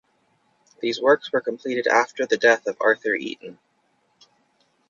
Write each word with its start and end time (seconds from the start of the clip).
These 0.81 0.99
works 0.99 1.31
were 1.31 1.41
completed 1.41 1.85
after 1.85 2.25
the 2.25 2.35
death 2.35 2.65
of 2.65 2.75
Arthur 2.81 3.13
Eaton. 3.13 3.59